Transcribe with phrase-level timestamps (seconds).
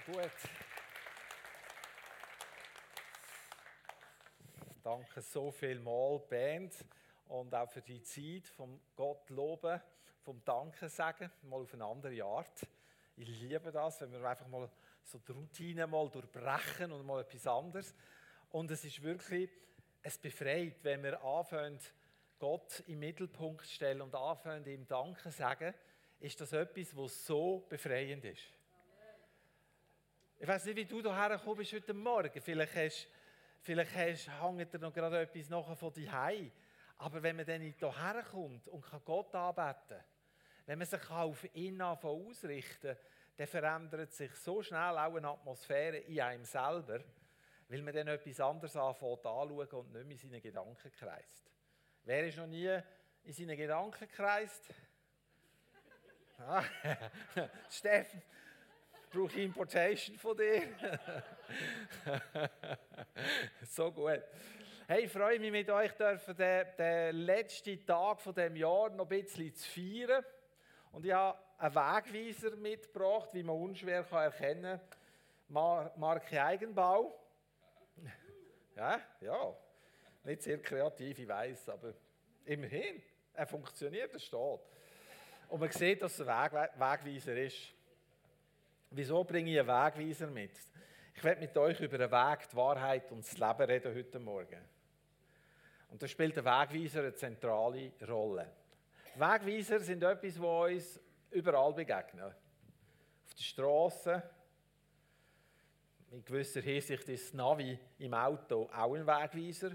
[0.00, 0.30] gut.
[4.82, 6.74] Danke so viel mal, Band,
[7.28, 9.80] und auch für die Zeit vom Gott loben,
[10.22, 12.66] vom Danke sagen, mal auf eine andere Art.
[13.16, 14.68] Ich liebe das, wenn wir einfach mal
[15.04, 17.94] so die Routine mal durchbrechen und mal etwas anderes.
[18.50, 19.50] Und es ist wirklich,
[20.02, 21.78] es befreit, wenn wir anfangen,
[22.38, 25.72] Gott im Mittelpunkt stellen und anfangen, ihm Danke sagen,
[26.20, 28.52] ist das etwas, was so befreiend ist.
[30.44, 32.38] Ich weiß nicht, wie du hierher gekommen bist heute Morgen.
[32.38, 33.08] Vielleicht, hast,
[33.62, 36.52] vielleicht hast, hängt dir noch gerade etwas nachher von dir heim.
[36.98, 40.04] Aber wenn man dann hierher kommt und kann Gott anbeten kann,
[40.66, 42.96] wenn man sich auf ihn ausrichten kann,
[43.38, 47.00] dann verändert sich so schnell auch eine Atmosphäre in einem selber,
[47.68, 51.50] weil man dann etwas anderes anfängt anzuschauen und nicht mehr in seinen Gedanken kreist.
[52.02, 52.78] Wer ist noch nie
[53.22, 54.62] in seinen Gedanken kreist?
[56.36, 56.64] Ah,
[57.70, 58.20] Steffen,
[59.14, 60.62] brauche ich Importation von dir?
[63.62, 64.22] so gut.
[64.88, 69.04] Hey, ich freue mich mit euch, dürfen den, den letzten Tag von dem Jahr noch
[69.04, 70.24] ein bisschen zu feiern.
[70.90, 74.80] Und ich habe einen Wegweiser mitgebracht, wie man unschwer erkennen
[75.48, 75.90] kann.
[75.96, 77.20] Marke Eigenbau.
[78.76, 79.56] Ja, ja.
[80.24, 81.94] Nicht sehr kreativ, ich weiß, aber
[82.44, 83.00] immerhin.
[83.32, 84.60] Er funktioniert, er steht.
[85.48, 87.72] Und man sieht, dass es ein Weg, Wegweiser ist.
[88.96, 90.52] Wieso bringe ich einen Wegweiser mit?
[91.16, 94.60] Ich werde mit euch über den Weg, die Wahrheit und das Leben reden heute Morgen.
[95.88, 98.52] Und da spielt der Wegweiser eine zentrale Rolle.
[99.16, 101.00] Wegweiser sind etwas, das uns
[101.32, 102.26] überall begegnen.
[102.26, 104.22] Auf der Straße,
[106.12, 109.72] in gewisser Hinsicht ist das Navi im Auto auch ein Wegweiser.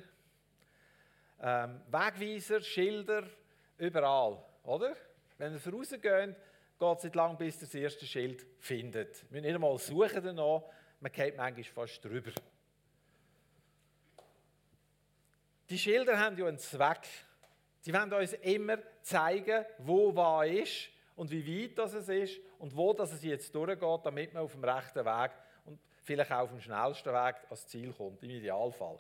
[1.42, 3.24] Ähm, Wegweiser, Schilder,
[3.78, 4.96] überall, oder?
[5.38, 6.38] Wenn wir vorausgehen,
[6.80, 9.24] geht es nicht lang, bis ihr das erste Schild findet.
[9.24, 10.64] Wir müssen nicht einmal suchen danach,
[11.02, 12.32] man geht manchmal fast drüber.
[15.70, 17.08] Die Schilder haben ja einen Zweck.
[17.82, 22.94] Sie wollen uns immer zeigen, wo was ist und wie weit das ist und wo
[22.94, 25.32] das es jetzt durchgeht, damit man auf dem rechten Weg
[25.66, 29.00] und vielleicht auch auf dem schnellsten Weg ans Ziel kommt, im Idealfall.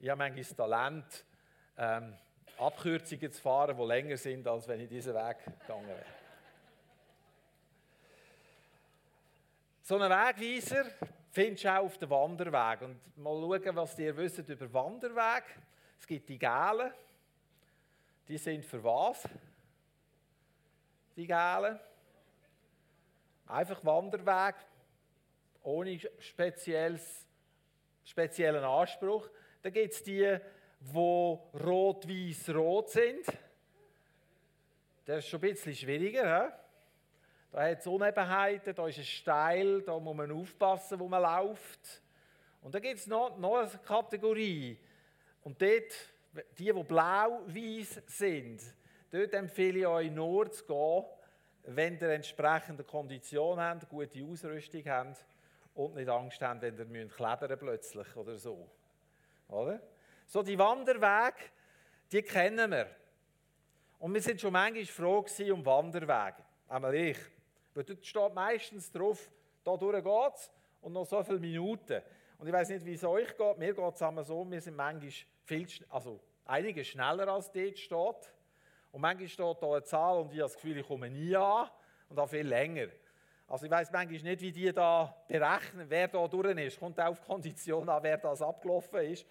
[0.00, 1.24] Ich habe manchmal das Talent,
[1.78, 2.14] ähm,
[2.58, 6.23] Abkürzungen zu fahren, die länger sind, als wenn ich diesen Weg gegangen wäre.
[9.86, 10.86] So einen Wegweiser
[11.30, 12.80] findest du auch auf dem Wanderweg.
[12.80, 15.44] Und mal schauen, was ihr wisst über Wanderweg.
[16.00, 16.90] Es gibt die Gälen.
[18.26, 19.28] Die sind für was?
[21.14, 21.78] Die Gälen.
[23.46, 24.54] Einfach Wanderweg,
[25.62, 27.26] ohne spezielles,
[28.04, 29.28] speziellen Anspruch.
[29.60, 30.38] Dann gibt es die,
[30.80, 33.26] die rot-weiß-rot sind.
[35.04, 36.46] Das ist schon ein bisschen schwieriger.
[36.46, 36.63] He?
[37.54, 42.02] Da hat es Unebenheiten, da ist es steil, da muss man aufpassen, wo man läuft.
[42.60, 44.76] Und dann gibt es noch, noch eine Kategorie.
[45.44, 45.92] Und dort,
[46.58, 48.60] die, die blau-weiß sind,
[49.08, 51.04] dort empfehle ich euch nur zu gehen,
[51.76, 55.24] wenn ihr entsprechende Konditionen habt, gute Ausrüstung habt
[55.76, 58.68] und nicht Angst habt, wenn ihr müsst klettern plötzlich oder so.
[59.46, 59.80] Oder?
[60.26, 61.38] So die Wanderwege,
[62.10, 62.90] die kennen wir.
[64.00, 66.42] Und wir sind schon manchmal froh um Wanderwege.
[66.68, 67.33] Einmal ich.
[67.74, 69.30] Weil dort steht meistens drauf,
[69.64, 72.00] da durch geht's und noch so viele Minuten.
[72.38, 73.58] Und ich weiß nicht, wie es euch geht.
[73.58, 75.10] Mir geht es einmal so, wir sind manchmal
[75.44, 78.32] viel, also einige schneller als dort steht.
[78.92, 81.68] Und manchmal steht da eine Zahl und ich habe das Gefühl, ich komme nie an
[82.08, 82.88] und auch viel länger.
[83.48, 86.78] Also ich weiß manchmal nicht, wie die da berechnen, wer da durch ist.
[86.78, 89.26] Kommt auch auf Kondition an, wer das abgelaufen ist.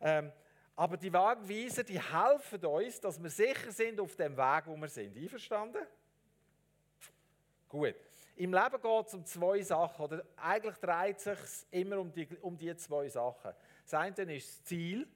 [0.00, 0.32] Ähm,
[0.76, 4.88] aber die Wagenweiser, die helfen uns, dass wir sicher sind auf dem Weg, wo wir
[4.88, 5.16] sind.
[5.16, 5.84] Einverstanden?
[7.68, 7.94] Gut.
[8.36, 12.28] Im Leben geht es um zwei Sachen, oder eigentlich dreht es sich immer um die,
[12.40, 13.52] um die zwei Sachen.
[13.82, 15.08] Das eine ist das Ziel,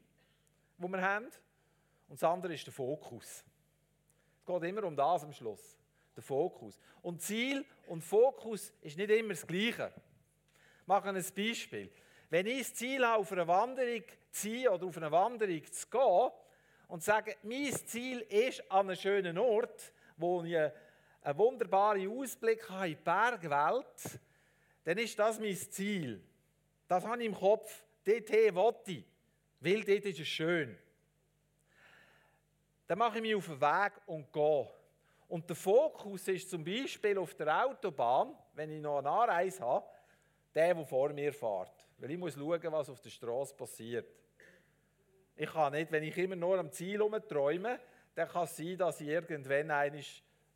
[0.76, 1.26] das wir haben,
[2.08, 3.44] und das andere ist der Fokus.
[4.41, 5.78] Es geht immer um das am Schluss,
[6.16, 6.80] der Fokus.
[7.00, 9.92] Und Ziel und Fokus ist nicht immer das Gleiche.
[10.80, 11.91] Ich mache ein Beispiel.
[12.28, 15.86] Wenn ich das Ziel habe, auf eine Wanderung zu ziehen oder auf eine Wanderung zu
[15.88, 16.30] gehen
[16.88, 20.56] und sage, mein Ziel ist an einem schönen Ort, wo ich
[21.22, 24.21] einen wunderbaren Ausblick habe in die Bergwelt,
[24.84, 26.22] dann ist das mein Ziel.
[26.89, 27.84] Das habe ich im Kopf.
[28.04, 29.04] Dorthin will ich,
[29.60, 30.77] weil dort ist es schön.
[32.86, 34.69] Dann mache ich mich auf den Weg und gehe.
[35.28, 39.86] Und der Fokus ist zum Beispiel auf der Autobahn, wenn ich noch eine Anreise habe,
[40.54, 41.86] der, der vor mir fährt.
[41.98, 44.07] Weil ich muss schauen, was auf der Straße passiert.
[45.36, 46.98] Ich kann nicht, wenn ich immer nur am Ziel
[47.28, 47.80] träume,
[48.15, 50.04] dann kann es sein, dass ich irgendwann einmal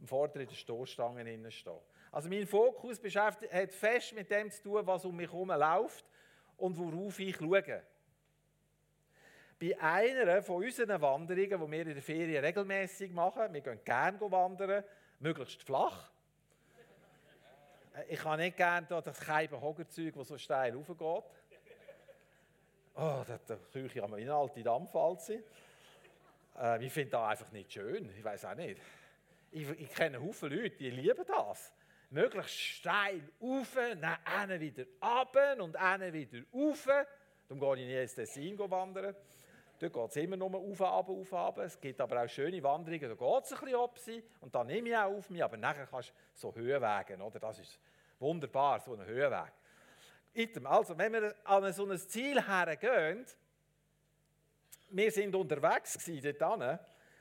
[0.05, 1.81] Vorder in der Stoßstange stehe.
[2.13, 6.05] Also mein Fokus beschäftigt, hat fest mit dem zu tun, was um mich herum läuft
[6.57, 7.83] und worauf ich schaue.
[9.59, 14.21] Bei einer von unseren Wanderungen, die wir in der Ferien regelmäßig machen, wir gehen gerne
[14.21, 14.85] wandern,
[15.19, 16.11] möglichst flach.
[18.09, 21.25] Ich habe nicht gerne das Keibenhoggerzeug, das so steil raufgeht.
[22.95, 25.43] Oh, da Küche haben wir in alte Dampfwalze.
[26.59, 28.11] Äh, ich finde das einfach nicht schön.
[28.17, 28.81] Ich weiß auch nicht.
[29.57, 31.73] Ich, ich kenne Haufen Leute, die lieben das.
[32.11, 36.87] Möglichst steil rauf, dann wieder runter und dann wieder rauf.
[37.49, 39.17] Darum gehe ich nie ins Tessin wandern.
[39.79, 41.59] Dort geht es immer nur auf, ab, auf, ab.
[41.59, 43.99] Es gibt aber auch schöne Wanderungen, da geht es ein bisschen ab
[44.43, 47.39] und da nehme ich auch auf mich, aber nachher kannst du so Höhenwege, oder?
[47.39, 47.81] Das ist
[48.19, 49.53] wunderbar, so ein Höhenweg.
[50.65, 53.25] Also, wenn wir an so ein Ziel hergehen,
[54.91, 55.99] wir sind unterwegs
[56.39, 56.43] dort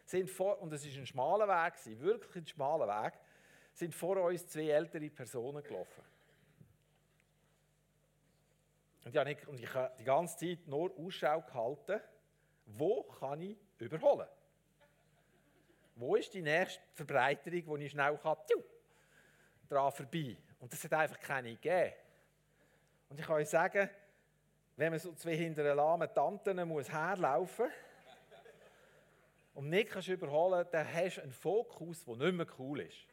[0.06, 3.14] sind vor, und es war ein schmaler Weg, wirklich ein schmaler Weg,
[3.74, 6.04] sind vor uns zwei ältere Personen gelaufen.
[9.04, 9.14] Und
[9.60, 12.02] ich habe, die ganze Zeit nur Ausschau gehalten,
[12.66, 14.28] wo kann ich überholen?
[15.96, 18.64] Wo ist die nächste Verbreiterung, wo ich schnell kann, tschu,
[19.70, 20.38] dran vorbei?
[20.60, 21.94] Und das hat einfach keine gegeben.
[23.10, 23.90] Und ich kann euch sagen,
[24.76, 27.68] wenn man so zwei hinter einer lahmen Tanten muss herlaufen
[29.56, 33.08] und nicht kannst überholen, dann hast du einen Fokus, der nicht mehr cool ist.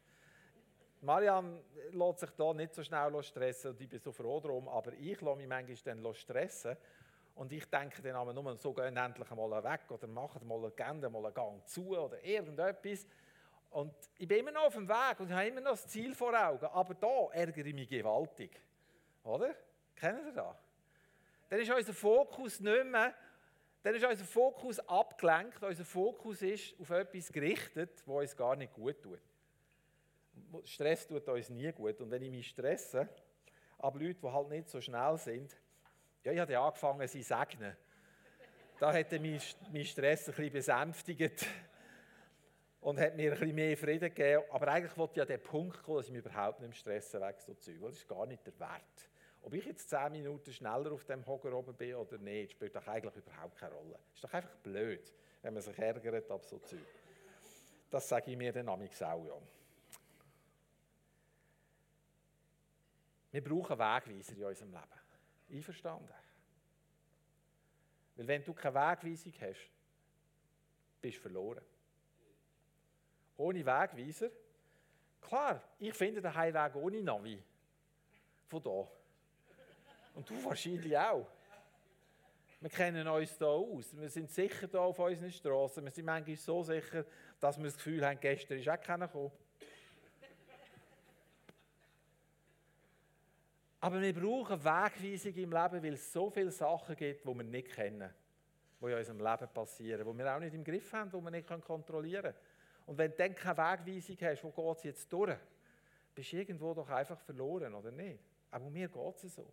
[1.00, 1.62] Marianne
[1.92, 5.20] lässt sich da nicht so schnell stressen und ich bin so froh darum, aber ich
[5.20, 6.76] lasse mich manchmal dann stressen
[7.34, 11.08] und ich denke dann aber nur, so gehen endlich mal weg oder machen mal eine
[11.08, 13.06] mal einen Gang zu oder irgendetwas.
[13.70, 16.34] Und ich bin immer noch auf dem Weg und habe immer noch das Ziel vor
[16.34, 18.60] Augen, aber da ärgere ich mich gewaltig.
[19.24, 19.54] Oder?
[19.96, 20.56] Kennen Sie das?
[21.48, 23.14] Dann ist unser Fokus nicht mehr,
[23.82, 28.72] dann ist unser Fokus abgelenkt, unser Fokus ist auf etwas gerichtet, was uns gar nicht
[28.72, 29.20] gut tut.
[30.64, 32.00] Stress tut uns nie gut.
[32.00, 33.08] Und wenn ich mich stresse,
[33.78, 35.56] aber Leute, die halt nicht so schnell sind,
[36.24, 37.76] ja, ich habe angefangen, sie segnen.
[38.78, 41.46] Da hat er mein Stress ein bisschen besänftigt
[42.80, 44.44] und hat mir ein bisschen mehr Frieden gegeben.
[44.50, 47.20] Aber eigentlich wollte ich ja den Punkt kommen, dass ich mich überhaupt nicht im Stressen
[47.20, 47.76] weg so Zeug.
[47.80, 49.08] Das ist gar nicht der Wert.
[49.42, 52.86] Ob ich jetzt zehn Minuten schneller auf dem Hocker oben bin oder nicht, spielt doch
[52.86, 53.98] eigentlich überhaupt keine Rolle.
[54.14, 55.12] Ist doch einfach blöd,
[55.42, 56.78] wenn man sich ärgert ab so Zeug.
[57.90, 59.42] Das sage ich mir dann auch, ja.
[63.32, 64.86] Wir brauchen Wegweiser in unserem Leben.
[65.50, 66.08] Einverstanden?
[68.14, 69.70] Weil wenn du keine Wegweisung hast,
[71.00, 71.64] bist du verloren.
[73.36, 74.30] Ohne Wegweiser,
[75.20, 77.42] klar, ich finde den Heimweg ohne Navi.
[78.46, 79.01] Von hier.
[80.14, 81.26] Und du wahrscheinlich auch.
[82.60, 83.96] Wir kennen uns hier aus.
[83.96, 85.84] Wir sind sicher hier auf unseren Straßen.
[85.84, 87.04] Wir sind manchmal so sicher,
[87.40, 89.32] dass wir das Gefühl haben, gestern ist auch keiner gekommen.
[93.80, 97.72] Aber wir brauchen Wegweisung im Leben, weil es so viele Sachen gibt, die wir nicht
[97.72, 98.14] kennen,
[98.80, 101.48] die in unserem Leben passieren, die wir auch nicht im Griff haben, die wir nicht
[101.48, 102.36] kontrollieren können.
[102.86, 105.36] Und wenn du dann keine Wegweisung hast, wo geht es jetzt durch,
[106.14, 108.20] bist du irgendwo doch einfach verloren, oder nicht?
[108.52, 109.52] Aber mir geht es so.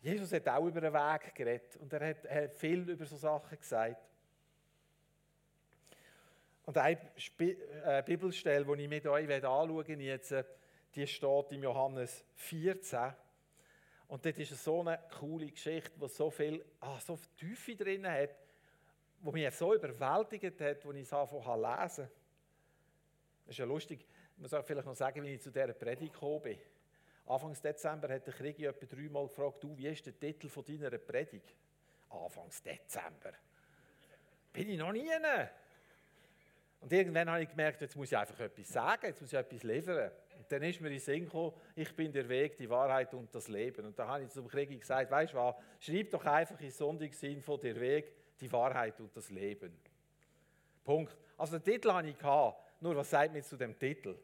[0.00, 3.16] Jesus hat auch über den Weg geredet und er hat, er hat viel über so
[3.16, 3.96] Sachen gesagt.
[6.64, 6.98] Und eine
[7.38, 10.44] äh, Bibelstelle, die ich mit euch anschauen möchte, äh,
[10.94, 13.12] die steht im Johannes 14.
[14.08, 18.30] Und dort ist so eine coole Geschichte, die so viel, ah, so Tiefe drin hat,
[19.20, 22.08] die mich so überwältigt hat, als ich es angefangen habe lesen.
[23.44, 26.42] Das ist ja lustig, muss auch vielleicht noch sagen, wie ich zu dieser Predigt gekommen
[26.42, 26.58] bin.
[27.30, 30.98] Anfang Dezember hat der Krieg etwa dreimal gefragt, du, wie ist der Titel von deiner
[30.98, 31.54] Predigt?
[32.08, 33.32] Anfangs Dezember.
[34.52, 35.08] Bin ich noch nie?
[36.80, 39.62] Und irgendwann habe ich gemerkt, jetzt muss ich einfach etwas sagen, jetzt muss ich etwas
[39.62, 40.10] liefern.
[40.38, 43.32] Und dann ist mir in den Sinn gekommen, ich bin der Weg, die Wahrheit und
[43.32, 43.86] das Leben.
[43.86, 47.42] Und da habe ich zum Krieg gesagt, weißt du was, schreib doch einfach in Sonntagssinn
[47.42, 49.78] von der Weg, die Wahrheit und das Leben.
[50.82, 51.16] Punkt.
[51.36, 54.18] Also den Titel hatte ich, gehabt, nur was sagt mir zu dem Titel?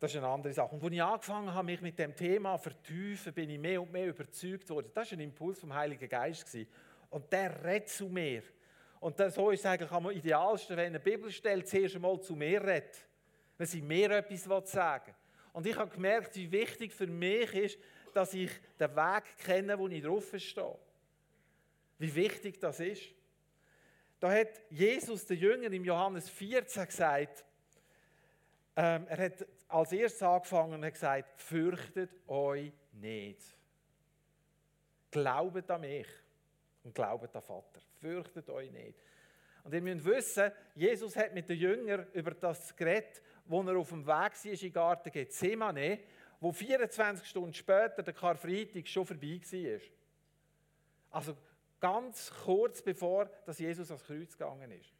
[0.00, 0.74] Das ist eine andere Sache.
[0.74, 3.92] Und als ich angefangen habe, mich mit dem Thema zu vertiefen, bin ich mehr und
[3.92, 4.90] mehr überzeugt worden.
[4.94, 6.56] Das war ein Impuls vom Heiligen Geist.
[7.10, 8.42] Und der redet zu mir.
[8.98, 12.64] Und das, so ist es eigentlich am idealsten, wenn eine Bibelstelle zuerst einmal zu mir
[12.64, 12.96] redet.
[13.58, 15.14] Wenn sie mir etwas sagen
[15.52, 17.78] Und ich habe gemerkt, wie wichtig für mich ist,
[18.14, 20.78] dass ich den Weg kenne, wo ich drauf stehe.
[21.98, 23.02] Wie wichtig das ist.
[24.18, 27.44] Da hat Jesus, der Jünger, im Johannes 14 gesagt,
[28.76, 33.40] ähm, er hat als erstes angefangen und hat gesagt, fürchtet euch nicht.
[35.10, 36.06] Glaubet an mich
[36.84, 37.80] und glaubet an Vater.
[38.00, 38.98] Fürchtet euch nicht.
[39.64, 43.90] Und ihr müsst wissen, Jesus hat mit den Jüngern über das geredet, wo er auf
[43.90, 46.00] dem Weg war in den Garten Gethsemane,
[46.40, 49.80] wo 24 Stunden später der Karfreitag schon vorbei war.
[51.10, 51.36] Also
[51.78, 54.99] ganz kurz bevor dass Jesus ans Kreuz gegangen ist.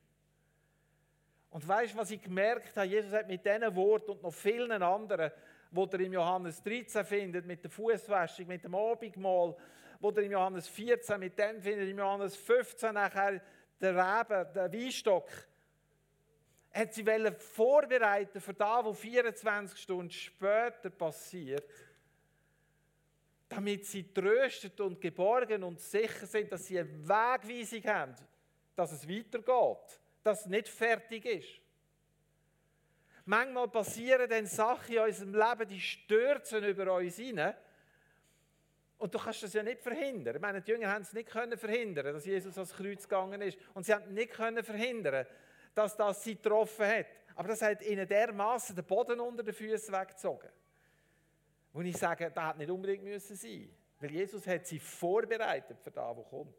[1.50, 2.87] Und weißt du, was ich gemerkt habe?
[2.87, 5.33] Jesus hat mit diesen Worten und noch vielen anderen,
[5.73, 9.57] wo ihr im Johannes 13 findet, mit der Fußwäschung, mit dem Abendmahl,
[9.99, 13.42] wo ihr im Johannes 14 mit dem findet, im Johannes 15 nachher
[13.80, 15.28] der Reben, der Weinstock,
[16.73, 17.04] hat sie
[17.38, 21.69] vorbereiten für das, was 24 Stunden später passiert,
[23.49, 28.14] damit sie tröstet und geborgen und sicher sind, dass sie eine Wegweisung haben,
[28.76, 31.60] dass es weitergeht dass es nicht fertig ist.
[33.25, 37.54] Manchmal passieren dann Sachen in unserem Leben, die stürzen über uns hinein.
[38.99, 40.37] Und du kannst das ja nicht verhindern.
[40.37, 43.58] Ich meine, die Jünger haben es nicht können verhindern, dass Jesus ans Kreuz gegangen ist.
[43.75, 45.26] Und sie haben nicht können verhindern,
[45.75, 47.06] dass das sie getroffen hat.
[47.34, 50.50] Aber das hat ihnen dermaßen den Boden unter den Füßen weggezogen.
[51.72, 53.70] Und ich sage, das hat nicht unbedingt müssen sein,
[54.00, 56.54] weil Jesus hat sie vorbereitet für das, was kommt.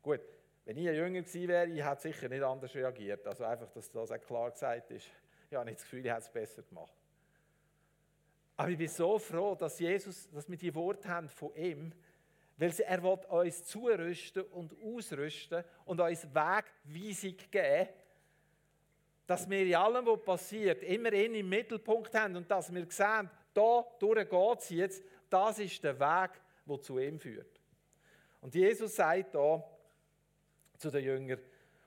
[0.00, 0.20] Gut,
[0.66, 3.24] wenn ich Jünger gewesen wäre, ich hätte sicher nicht anders reagiert.
[3.26, 5.06] Also einfach, dass das auch klar gesagt ist.
[5.48, 6.92] Ich habe nicht das Gefühl, ich hätte es besser gemacht.
[8.56, 11.92] Aber ich bin so froh, dass Jesus, dass wir die Worte haben von ihm,
[12.56, 17.88] weil er will uns zurüsten und ausrüsten und uns Wegweisung geben,
[19.24, 23.30] dass wir in allem, was passiert, immer ihn im Mittelpunkt haben und dass wir sehen,
[23.54, 26.30] da durch geht es jetzt, das ist der Weg,
[26.66, 27.60] der zu ihm führt.
[28.40, 29.62] Und Jesus sagt da,
[30.78, 31.40] zu den Jüngern.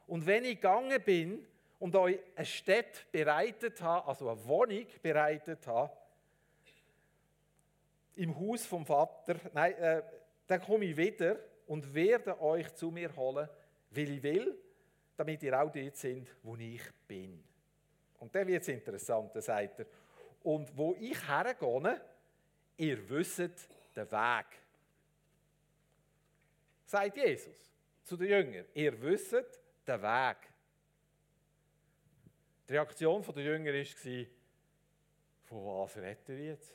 [0.07, 1.45] Und wenn ich gegangen bin
[1.79, 5.91] und euch eine Stadt bereitet habe, also eine Wohnung bereitet habe,
[8.15, 10.03] im Haus vom Vater, nein, äh,
[10.47, 13.47] dann komme ich wieder und werde euch zu mir holen,
[13.91, 14.57] weil ich will,
[15.15, 17.43] damit ihr auch dort sind, wo ich bin.
[18.19, 19.85] Und dann wird es interessant, da sagt er.
[20.43, 22.01] Und wo ich hergehe,
[22.77, 24.45] ihr wisst den Weg.
[26.85, 27.69] Sagt Jesus
[28.09, 30.37] zu den Jüngern, ihr wisst den Weg.
[32.67, 34.25] Die Reaktion der Jünger war,
[35.43, 36.73] von was redet ihr jetzt?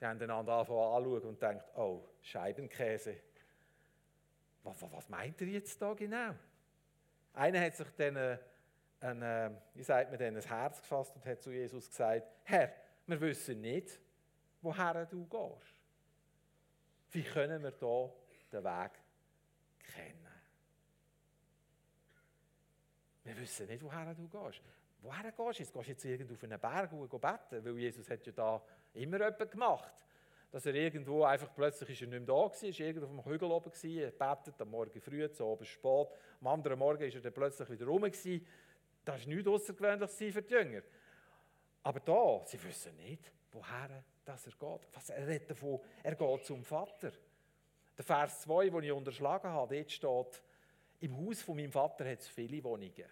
[0.00, 3.16] Die haben einander anfangen und denken, oh, Scheibenkäse.
[4.62, 6.34] Was, was, was, meint ihr jetzt da genau?
[7.34, 8.38] Einer hat sich dann, äh,
[9.00, 12.72] ein, äh, wie sagt man denn, ein Herz gefasst und hat zu Jesus gesagt, Herr,
[13.06, 14.00] wir wissen nicht,
[14.62, 15.82] woher du gehst.
[17.12, 18.10] Wie können wir da
[18.50, 18.92] den Weg
[19.86, 20.26] kennen.
[23.26, 24.62] Wir wissen nicht, woher du gehst.
[25.02, 25.72] Woher gehst du jetzt?
[25.72, 27.64] Gehst du jetzt irgendwo auf einen Berg und beten?
[27.64, 28.62] Weil Jesus hat ja da
[28.94, 29.92] immer etwas gemacht.
[30.52, 33.32] Dass er irgendwo einfach plötzlich ist er nicht mehr da war, ist irgendwo auf dem
[33.32, 36.08] Hügel oben gewesen, er betet am Morgen früh, zu oben spät.
[36.40, 38.46] Am anderen Morgen ist er dann plötzlich wieder rum gewesen.
[39.04, 40.82] Das ist nichts Außergewöhnliches für die Jünger.
[41.82, 44.88] Aber da, sie wissen nicht, woher dass er geht.
[44.92, 47.12] Was, er redet davon, er geht zum Vater.
[47.98, 50.42] Der Vers 2, den ich unterschlagen habe, dort steht,
[51.00, 53.04] im Haus von meinem Vater hat es viele Wohnungen.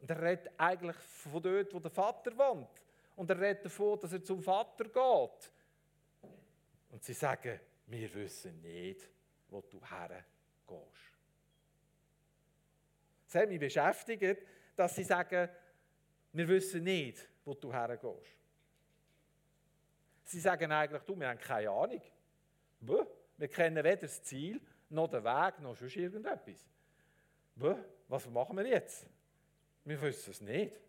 [0.00, 2.82] Und er redet eigentlich von dort, wo der Vater wohnt.
[3.16, 5.50] Und er redet davon, dass er zum Vater geht.
[6.90, 9.08] Und sie sagen, wir wissen nicht,
[9.48, 10.24] wo du hergehst.
[13.28, 14.42] Es hat mich beschäftigt,
[14.74, 15.48] dass sie sagen,
[16.32, 18.36] wir wissen nicht, wo du hergehst.
[20.24, 22.00] Sie sagen eigentlich, du, wir haben keine Ahnung.
[22.80, 26.66] Wir kennen weder das Ziel, noch den Weg, noch sonst irgendetwas.
[28.08, 29.06] Was machen wir jetzt?
[29.90, 30.80] Wir wissen es nicht.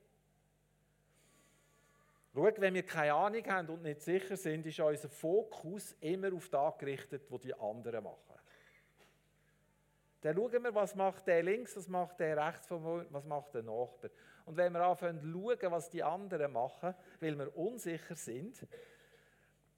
[2.35, 6.47] Schau, wenn wir keine Ahnung haben und nicht sicher sind, ist unser Fokus immer auf
[6.49, 8.35] das gerichtet, was die anderen machen.
[10.21, 14.11] Dann schauen wir, was macht der links, was macht der rechts, was macht der Nachbar.
[14.45, 18.67] Und wenn wir anfangen zu schauen, was die anderen machen, weil wir unsicher sind,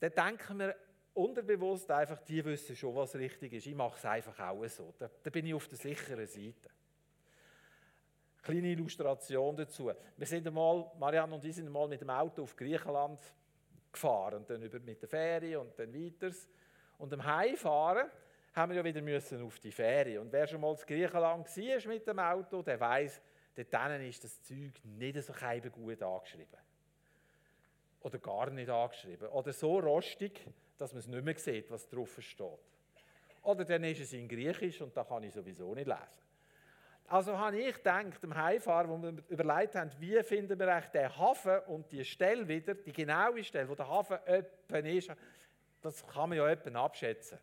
[0.02, 0.76] dann denken wir,
[1.14, 3.68] unterbewusst einfach, die wissen schon, was richtig ist.
[3.68, 4.94] Ich mache es einfach auch so.
[5.00, 6.70] Da, da bin ich auf der sicheren Seite.
[8.44, 9.90] Kleine Illustration dazu.
[10.18, 13.22] Wir sind einmal, Marianne und ich sind einmal mit dem Auto auf Griechenland
[13.90, 16.36] gefahren und dann über mit der Fähre und dann weiter.
[16.98, 18.10] Und am Heimfahren
[18.54, 20.20] haben wir ja wieder müssen auf die Fähre.
[20.20, 23.22] Und wer schon mal in Griechenland war mit dem Auto, der weiß,
[23.56, 25.34] dort ist das Zeug nicht so
[25.72, 26.60] gut angeschrieben.
[28.02, 29.30] Oder gar nicht angeschrieben.
[29.30, 30.46] Oder so rostig,
[30.78, 32.60] dass man es nicht mehr sieht, was drauf steht.
[33.44, 36.24] Oder dann ist es in Griechisch und da kann ich sowieso nicht lesen.
[37.08, 41.18] Also habe ich gedacht, am Heimfahren, wo wir überlegt haben, wie finden wir eigentlich den
[41.18, 45.12] Hafen und die Stelle wieder, die genaue Stelle, wo der Hafen öppen ist,
[45.82, 47.38] das kann man ja öppen abschätzen.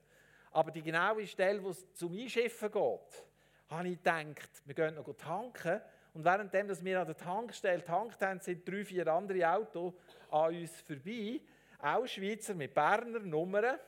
[0.51, 3.25] Aber die genaue Stelle, wo es zum Einschiffen geht,
[3.69, 5.81] habe ich gedacht, wir gehen noch tanken.
[6.13, 9.95] Und währenddem dass wir an der Tankstelle getankt haben, sind drei, vier andere Autos
[10.31, 11.41] an uns vorbei.
[11.81, 13.79] Auch Schweizer mit Berner Nummern.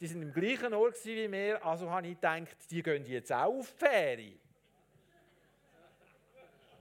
[0.00, 1.64] Die sind im gleichen Ort wie wir.
[1.64, 4.38] Also habe ich gedacht, die gehen jetzt auch auf die Ferie.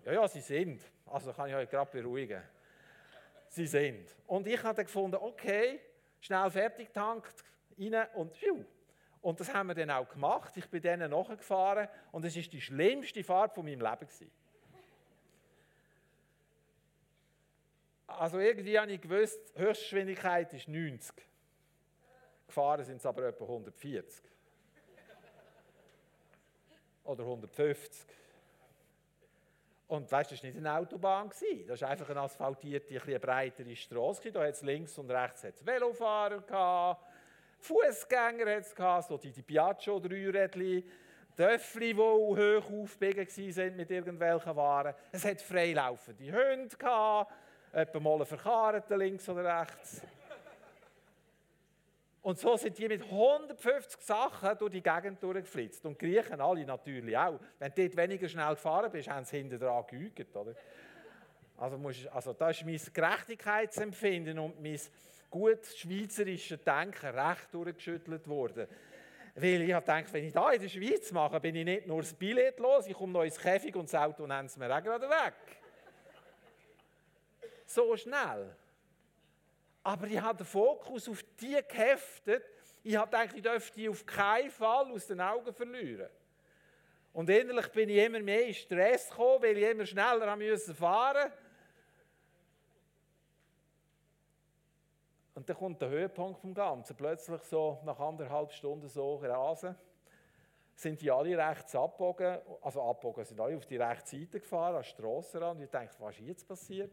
[0.05, 0.81] Ja, ja, sie sind.
[1.07, 2.41] Also kann ich euch gerade beruhigen.
[3.49, 4.15] Sie sind.
[4.27, 5.79] Und ich habe dann gefunden, okay,
[6.19, 7.43] schnell fertig tankt,
[7.77, 8.63] rein und pfiuh.
[9.21, 10.55] Und das haben wir dann auch gemacht.
[10.57, 14.07] Ich bin denen nachgefahren und es war die schlimmste Fahrt von meinem Leben.
[14.07, 14.31] Gewesen.
[18.05, 21.15] Also irgendwie habe ich gewusst, Höchstgeschwindigkeit ist 90.
[22.45, 24.23] Gefahren sind es aber etwa 140.
[27.03, 28.05] Oder 150.
[29.87, 31.29] Und weißt du, das war nicht eine Autobahn.
[31.67, 34.31] Das war einfach eine asphaltierte, ein breitere Straße.
[34.31, 37.05] Da hat es links und rechts Velofahrer, gehabt,
[37.59, 38.61] Fußgänger,
[39.01, 40.83] so die, die Piaggio, Dreirädchen,
[41.37, 44.93] Döffli, die hoch aufgebogen waren mit irgendwelchen Waren.
[45.11, 47.27] Es hat freilaufende Hunde,
[47.71, 50.01] etwa mal einen Verkarrten links oder rechts.
[52.25, 55.85] Und so sind die mit 150 Sachen durch die Gegend durchgeflitzt.
[55.85, 57.39] Und die Griechen alle natürlich auch.
[57.59, 60.55] Wenn du dort weniger schnell gefahren bist, haben sie hinten dran geügt, oder?
[61.55, 64.79] Also, musst, also da ist mein Gerechtigkeitsempfinden und mein
[65.29, 68.67] gut schweizerisches Denken recht durchgeschüttelt worden.
[69.35, 72.01] Weil ich habe gedacht, wenn ich da in der Schweiz mache, bin ich nicht nur
[72.01, 74.81] das Billett los, ich komme noch ins Käfig und das Auto nennt es mir auch
[74.81, 75.35] gerade weg.
[77.67, 78.55] So schnell.
[79.85, 82.43] Aber ich habe den Fokus auf die geheftet.
[82.81, 86.09] Ich habe gedacht, dürfte die auf keinen Fall aus den Augen verlieren.
[87.13, 91.31] Und innerlich bin ich immer mehr in Stress gekommen, weil ich immer schneller musste fahren
[95.35, 96.95] Und dann kommt der Höhepunkt vom Ganzen.
[96.95, 99.75] Plötzlich so nach anderthalb Stunden so rasen,
[100.73, 102.39] sind die alle rechts abgebogen.
[102.61, 105.61] Also abgebogen sind alle auf die rechte Seite gefahren, an die Strassenrand.
[105.61, 106.91] Ich dachte, was ist jetzt passiert?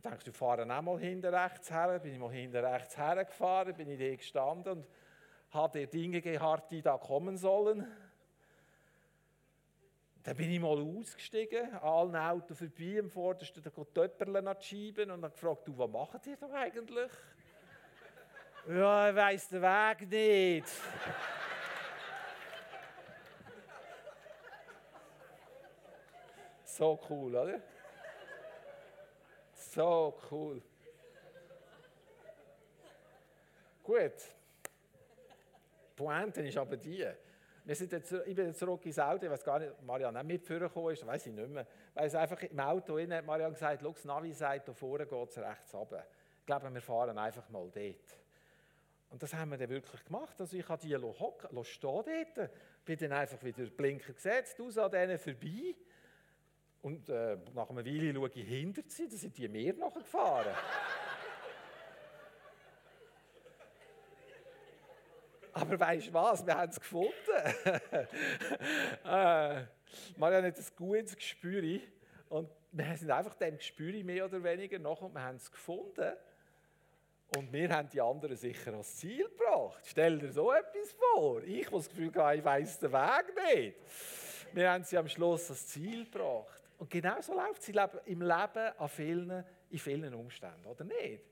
[0.00, 1.98] Da denkst du, fahren auch mal hinten rechts her.
[1.98, 4.86] Bin ich mal hinten rechts hergefahren, bin ich da gestanden und
[5.50, 7.84] habe dir Dinge gehabt, die da kommen sollen.
[10.22, 14.60] Dann bin ich mal ausgestiegen, an allen Autos vorbei, am vordersten, da geht Töpperle nach
[14.60, 17.10] schieben und habe gefragt, du, was macht ihr da eigentlich?
[18.68, 20.68] ja, ich weiss den Weg nicht.
[26.62, 27.60] so cool, oder?
[29.78, 30.60] So cool.
[33.84, 34.12] Gut.
[34.64, 37.06] Die Pointe ist aber die.
[37.64, 40.24] Wir sind jetzt, ich bin jetzt zurück ins Auto, ich weiß gar nicht, Marianne auch
[40.24, 41.64] mitgeführt ist, weiß ich nicht mehr.
[41.94, 45.06] Weil es einfach im Auto innen hat Marianne gesagt, schau, das Navi sagt, da vorne
[45.06, 46.04] geht es rechts runter.
[46.40, 48.18] Ich glaube, wir fahren einfach mal dort.
[49.10, 50.40] Und das haben wir dann wirklich gemacht.
[50.40, 52.02] Also ich habe die hocken, stehen
[52.36, 52.50] dort,
[52.84, 55.76] bin dann einfach wieder Blinker gesetzt, aus an denen vorbei
[56.82, 60.54] und äh, nach einer Weile schaue ich hinter sie, da sind die mir nachher gefahren.
[65.52, 66.46] Aber weißt du was?
[66.46, 67.12] Wir haben es gefunden.
[69.04, 69.64] äh,
[70.16, 71.80] Marianne hat ein gutes Gespür
[72.28, 76.12] und wir sind einfach dem Gespür mehr oder weniger nach und wir haben es gefunden.
[77.36, 79.82] Und wir haben die anderen sicher ans Ziel gebracht.
[79.84, 81.42] Stell dir so etwas vor.
[81.42, 83.76] Ich, das Gefühl habe, ich weiss den Weg nicht.
[84.54, 86.67] Wir haben sie am Schluss ans Ziel gebracht.
[86.78, 91.22] Und genau so läuft es im Leben an vielen, in vielen Umständen, oder nicht?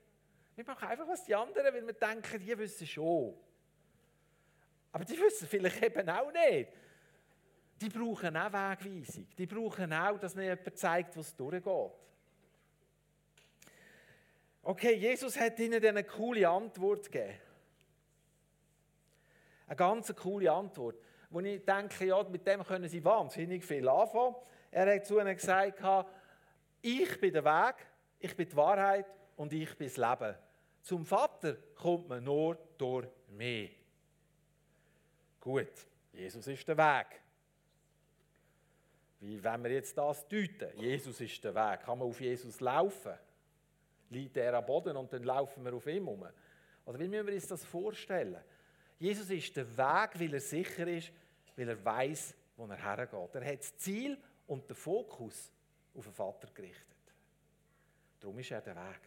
[0.55, 3.33] Wir machen einfach was die anderen, weil wir denken, die wissen schon.
[4.91, 6.71] Aber die wissen vielleicht eben auch nicht.
[7.79, 9.27] Die brauchen auch Wegweisung.
[9.37, 11.91] Die brauchen auch, dass ihnen jemand zeigt, was durchgeht.
[14.63, 17.39] Okay, Jesus hat ihnen eine coole Antwort gegeben.
[19.67, 20.95] Eine ganz coole Antwort.
[21.29, 24.35] Wo ich denke, ja, mit dem können sie wahnsinnig viel anfangen.
[24.77, 25.81] Er hat zu ihnen gesagt,
[26.83, 27.75] ich bin der Weg,
[28.19, 30.35] ich bin die Wahrheit und ich bin das Leben.
[30.83, 33.75] Zum Vater kommt man nur durch mich.
[35.39, 35.71] Gut,
[36.13, 37.07] Jesus ist der Weg.
[39.19, 40.69] Wie wenn wir jetzt das deuten?
[40.79, 41.81] Jesus ist der Weg.
[41.81, 43.15] Kann man auf Jesus laufen?
[44.11, 46.23] Liegt er am Boden und dann laufen wir auf ihm um?
[46.85, 48.43] Oder wie müssen wir uns das vorstellen?
[48.99, 51.11] Jesus ist der Weg, weil er sicher ist,
[51.55, 53.33] weil er weiß, wo er hergeht.
[53.33, 55.51] Er hat das Ziel und den Fokus
[55.95, 56.85] auf den Vater gerichtet.
[58.19, 59.01] Darum ist er der Weg.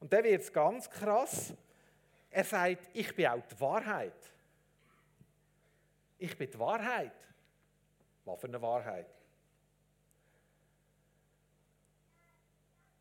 [0.00, 1.54] Und dann wird es ganz krass.
[2.30, 4.32] Er sagt, ich bin auch die Wahrheit.
[6.18, 7.12] Ich bin die Wahrheit.
[8.24, 9.06] Was für eine Wahrheit?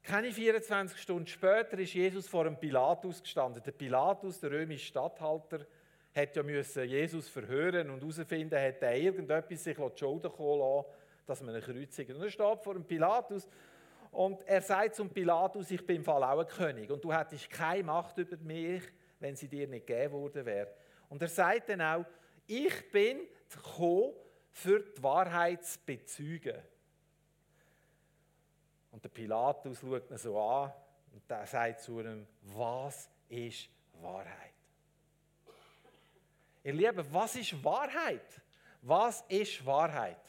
[0.03, 3.63] Keine 24 Stunden später ist Jesus vor einem Pilatus gestanden.
[3.63, 5.65] Der Pilatus, der römische Statthalter,
[6.13, 6.43] hat ja
[6.83, 10.85] Jesus verhören und herausfinden, hat er irgendetwas sich die Schulter kommen lassen,
[11.25, 12.11] dass man ihn kreuzigt.
[12.11, 13.47] Und er steht vor dem Pilatus
[14.11, 17.49] und er sagt zum Pilatus, ich bin im Fall auch ein König und du hättest
[17.49, 18.83] keine Macht über mich,
[19.19, 20.73] wenn sie dir nicht gegeben worden wäre.
[21.09, 22.05] Und er sagt dann auch,
[22.47, 24.13] ich bin gekommen,
[24.51, 26.61] für die Wahrheit zu bezeugen.
[28.91, 30.71] Und der Pilatus schaut ihn so an
[31.11, 33.67] und sagt zu ihm, was ist
[34.01, 34.53] Wahrheit?
[36.63, 38.41] Ihr Lieben, was ist Wahrheit?
[38.81, 40.24] Was ist Wahrheit?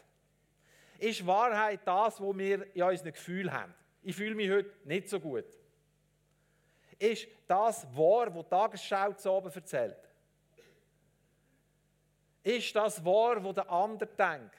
[0.98, 3.74] Ist Wahrheit das, was wir in unseren Gefühlen haben?
[4.02, 5.44] Ich fühle mich heute nicht so gut.
[6.98, 9.98] Ist das wahr, was die Tagesschau zu oben erzählt?
[12.42, 14.56] Ist das wahr, was der andere denkt?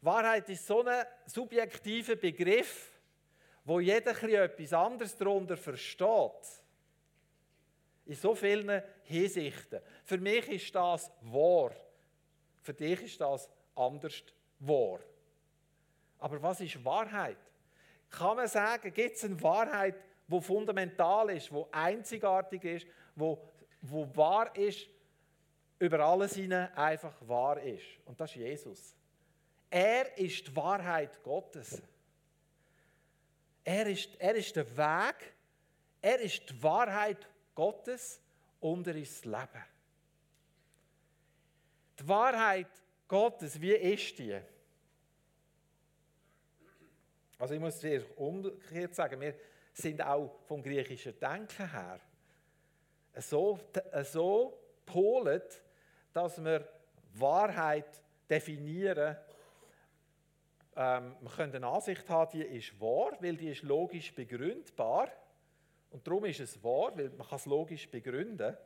[0.00, 2.90] Wahrheit ist so ein subjektiver Begriff,
[3.64, 6.62] wo jeder etwas anderes darunter versteht.
[8.06, 9.80] In so vielen Hinsichten.
[10.04, 11.70] Für mich ist das wahr.
[12.62, 14.24] Für dich ist das anders
[14.58, 14.98] wahr.
[16.22, 17.36] Aber was ist Wahrheit?
[18.08, 19.96] Kann man sagen, gibt es eine Wahrheit,
[20.28, 23.42] wo fundamental ist, wo einzigartig ist, wo,
[23.80, 24.86] wo wahr ist,
[25.80, 27.82] über alles hinein einfach wahr ist?
[28.04, 28.94] Und das ist Jesus.
[29.68, 31.82] Er ist die Wahrheit Gottes.
[33.64, 35.34] Er ist, er ist der Weg,
[36.00, 38.20] er ist die Wahrheit Gottes
[38.60, 39.64] und er ist das Leben.
[41.98, 42.68] Die Wahrheit
[43.08, 44.40] Gottes, wie ist die?
[47.42, 49.34] Also ich muss dir umgekehrt sagen, wir
[49.72, 51.98] sind auch vom griechischen Denken her
[53.16, 53.58] so,
[54.04, 55.60] so polet,
[56.12, 56.68] dass wir
[57.14, 58.00] Wahrheit
[58.30, 59.16] definieren
[60.76, 65.10] ähm, wir können eine Ansicht haben, die ist wahr, weil die ist logisch begründbar.
[65.90, 68.56] Und darum ist es wahr, weil man es logisch begründen kann.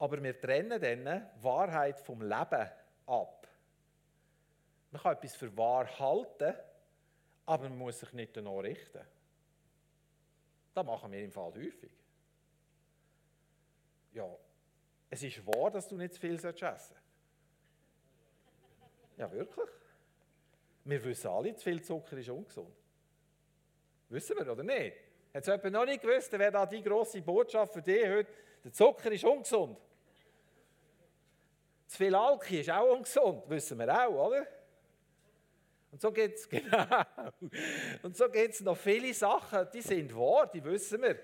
[0.00, 2.68] Aber wir trennen dann Wahrheit vom Leben
[3.06, 3.37] ab.
[4.90, 6.54] Man kann etwas für wahr halten,
[7.46, 9.04] aber man muss sich nicht danach richten.
[10.74, 11.92] Das machen wir im Fall häufig.
[14.12, 14.28] Ja,
[15.10, 16.94] es ist wahr, dass du nicht zu viel essen sollst.
[19.16, 19.68] Ja, wirklich?
[20.84, 22.74] Wir wissen alle, zu viel Zucker ist ungesund.
[24.08, 24.96] Wissen wir, oder nicht?
[25.34, 28.32] Hat es jemand noch nicht gewusst, wäre da die grosse Botschaft für dich heute,
[28.64, 29.78] der Zucker ist ungesund.
[31.86, 34.46] Zu viel Alkohol ist auch ungesund, wissen wir auch, oder?
[35.90, 37.04] Und so geht es, genau.
[38.02, 41.18] Und so geht es noch viele Sachen, die sind wahr, die wissen wir.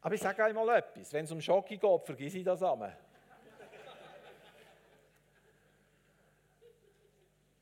[0.00, 2.98] Aber ich sage einmal etwas, wenn es um Schocke geht, vergiss ich das einmal.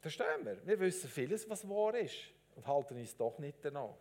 [0.00, 0.66] Verstehen wir?
[0.66, 2.16] Wir wissen vieles, was wahr ist
[2.56, 3.96] und halten uns doch nicht danach.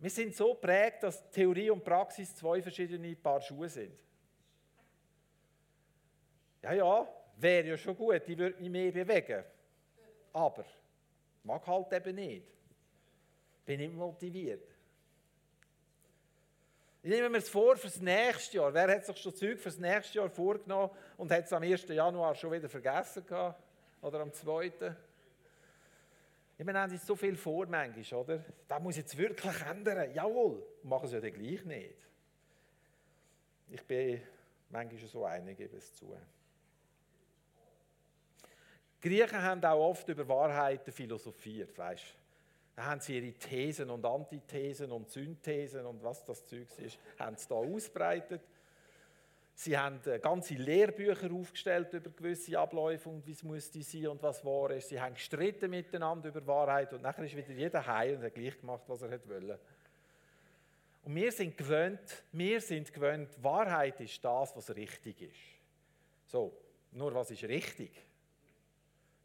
[0.00, 3.96] Wir sind so prägt, dass Theorie und Praxis zwei verschiedene Paar Schuhe sind.
[6.62, 7.08] Ja, ja,
[7.40, 9.44] wäre ja schon gut, ich würde mich mehr bewegen.
[10.32, 10.64] Aber
[11.44, 12.46] mag halt eben nicht.
[13.64, 14.66] Bin nicht motiviert.
[17.02, 18.74] Ich nehme mir es vor für das nächste Jahr.
[18.74, 21.88] Wer hat sich schon Zeug für das nächste Jahr vorgenommen und hat es am 1.
[21.88, 23.62] Januar schon wieder vergessen gehabt?
[24.02, 24.72] Oder am 2.
[26.58, 28.44] Ich meine, haben so viel vor, manchmal, oder?
[28.66, 30.12] Das muss jetzt wirklich ändern.
[30.12, 31.96] Jawohl, machen sie ja dann gleich nicht.
[33.70, 34.20] Ich bin
[34.68, 36.16] manchmal so einig, gebe es zu.
[39.02, 42.14] Die Griechen haben auch oft über Wahrheiten philosophiert, weißt?
[42.74, 47.36] Da haben sie ihre Thesen und Antithesen und Synthesen und was das Zeug ist, haben
[47.36, 48.40] sie da ausbreitet.
[49.54, 54.22] Sie haben äh, ganze Lehrbücher aufgestellt über gewisse Abläufe und wie es müsste sein und
[54.22, 54.88] was wahr ist.
[54.88, 58.60] Sie haben gestritten miteinander über Wahrheit und nachher ist wieder jeder heil und hat gleich
[58.60, 59.58] gemacht, was er wollte.
[61.02, 65.40] Und wir sind gewöhnt, wir sind gewöhnt, Wahrheit ist das, was richtig ist.
[66.26, 66.52] So,
[66.92, 67.90] nur was ist richtig?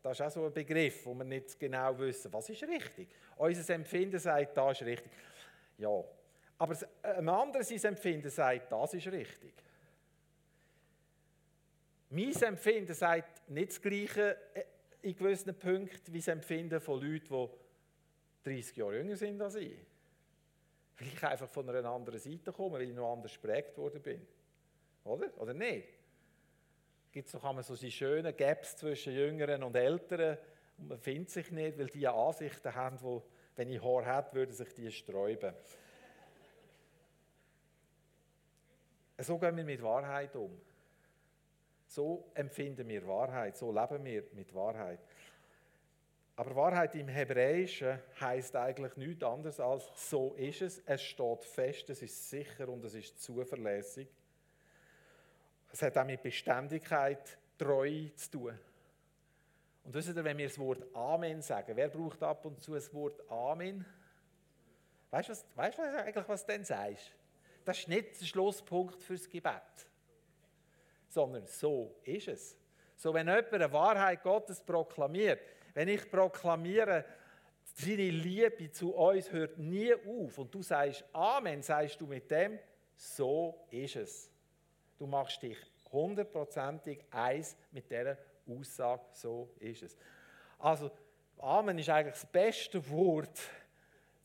[0.03, 3.07] Das ist auch so ein Begriff, wo wir nicht genau wissen, was ist richtig.
[3.37, 5.11] Unser Empfinden sagt, das ist richtig.
[5.77, 6.03] Ja,
[6.57, 9.53] aber ein anderes Empfinden sagt, das ist richtig.
[12.09, 14.65] Mein Empfinden sagt nicht das Gleiche äh,
[15.01, 17.27] in gewissen Punkten wie das Empfinden von Leuten,
[18.43, 19.77] die 30 Jahre jünger sind als ich.
[20.99, 24.27] Weil ich einfach von einer anderen Seite komme, weil ich noch anders geprägt worden bin.
[25.05, 25.29] Oder?
[25.39, 25.87] Oder nicht?
[27.13, 30.35] Gibt es noch so die schönen Gaps zwischen Jüngeren und Älteren.
[30.79, 33.23] Und man findet sich nicht, weil die Ansichten haben, wo,
[33.55, 35.53] wenn ich Haar hätte, würden sich die sträuben.
[39.19, 40.59] So gehen wir mit Wahrheit um.
[41.85, 44.99] So empfinden wir Wahrheit, so leben wir mit Wahrheit.
[46.35, 50.79] Aber Wahrheit im Hebräischen heißt eigentlich nichts anderes als so ist es.
[50.87, 54.07] Es steht fest, es ist sicher und es ist zuverlässig.
[55.73, 58.59] Es hat auch mit Beständigkeit, Treue zu tun.
[59.83, 62.93] Und wisst ihr, wenn wir das Wort Amen sagen, wer braucht ab und zu das
[62.93, 63.83] Wort Amen?
[65.09, 67.11] Weißt du, was, du eigentlich, was du denn sagst?
[67.65, 69.87] Das ist nicht der Schlusspunkt fürs Gebet,
[71.09, 72.55] sondern so ist es.
[72.95, 75.41] So, wenn jemand eine Wahrheit Gottes proklamiert,
[75.73, 77.03] wenn ich proklamiere,
[77.63, 82.59] seine Liebe zu uns hört nie auf und du sagst Amen, sagst du mit dem,
[82.95, 84.32] so ist es.
[85.03, 85.57] Du machst dich
[85.91, 89.97] hundertprozentig eins mit dieser Aussage, so ist es.
[90.57, 90.89] Also,
[91.39, 93.37] Amen ist eigentlich das beste Wort,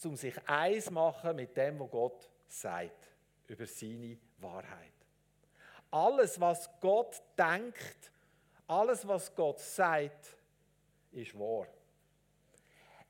[0.05, 3.09] um sich eins machen mit dem, was Gott sagt
[3.49, 4.93] über seine Wahrheit.
[5.91, 8.13] Alles, was Gott denkt,
[8.69, 10.37] alles, was Gott sagt,
[11.11, 11.67] ist wahr.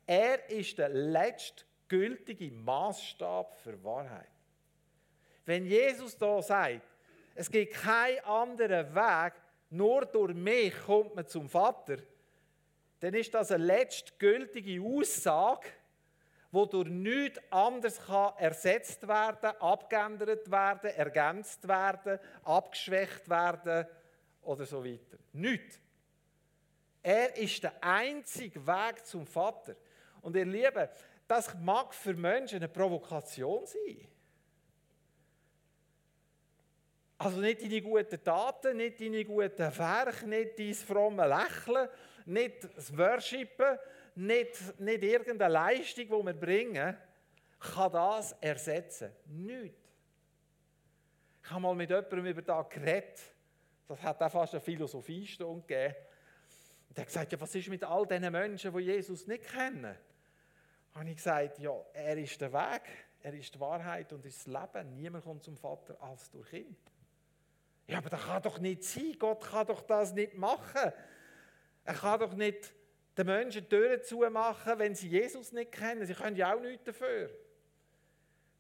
[0.07, 4.31] Er ist der letztgültige Maßstab für Wahrheit.
[5.45, 6.98] Wenn Jesus da sagt,
[7.39, 9.33] es gibt keinen anderen Weg,
[9.71, 11.99] nur durch mich kommt man zum Vater,
[12.99, 15.69] dann ist das eine letztgültige Aussage,
[16.51, 23.87] wo durch nichts anderes kann ersetzt werden, abgeändert werden, ergänzt werden, abgeschwächt werden
[24.43, 25.19] oder so weiter.
[25.33, 25.79] Nichts.
[27.01, 29.77] Er ist der einzige Weg zum Vater.
[30.23, 30.89] Und ihr Lieben,
[31.29, 34.09] das mag für Menschen eine Provokation sein.
[37.19, 41.89] Also nicht deine guten Taten, nicht deine guten Werke, nicht dein fromme Lächeln,
[42.27, 43.77] nicht das Worshipen,
[44.15, 46.97] nicht, nicht irgendeine Leistung, die wir bringen,
[47.59, 49.11] kann das ersetzen.
[49.27, 49.89] Nichts.
[51.43, 53.21] Ich habe mal mit jemandem über das geredet.
[53.89, 55.95] Das hat auch fast eine Philosophiestunde gegeben.
[56.89, 59.97] Und er hat gesagt, ja, was ist mit all diesen Menschen, die Jesus nicht kennen?
[60.95, 62.83] Und ich gesagt, ja, er ist der Weg,
[63.23, 64.95] er ist die Wahrheit und ist das Leben.
[64.95, 66.77] Niemand kommt zum Vater als durch ihn.
[67.89, 69.17] Ja, aber das kann doch nicht sein.
[69.19, 70.93] Gott kann doch das nicht machen.
[71.85, 72.75] Er kann doch nicht
[73.17, 76.07] den Menschen Türen zumachen, wenn sie Jesus nicht kennen.
[76.07, 77.31] Sie können ja auch nichts dafür.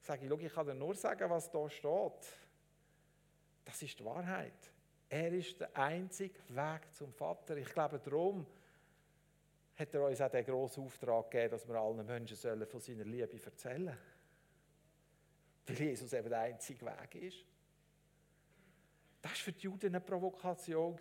[0.00, 2.32] Sage, ich, ich kann dir nur sagen, was da steht.
[3.66, 4.72] Das ist die Wahrheit.
[5.10, 7.56] Er ist der einzige Weg zum Vater.
[7.58, 8.46] Ich glaube, darum
[9.76, 13.04] hat er uns auch den grossen Auftrag gegeben, dass wir allen Menschen sollen von seiner
[13.04, 13.98] Liebe erzählen sollen.
[15.66, 17.44] Weil Jesus eben der einzige Weg ist.
[19.28, 20.96] Das war für die Juden eine Provokation.